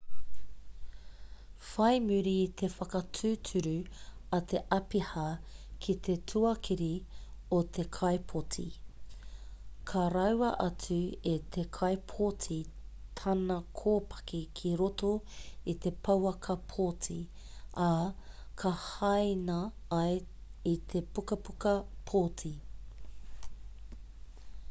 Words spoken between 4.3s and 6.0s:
a te āpiha ki